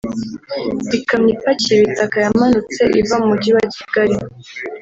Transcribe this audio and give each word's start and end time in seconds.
Ikamyo 0.97 1.29
ipakiye 1.35 1.75
ibitaka 1.79 2.15
yamanutse 2.25 2.81
iva 2.99 3.15
mu 3.21 3.27
mujyi 3.31 3.51
wa 3.55 3.63
Kigali 3.73 4.15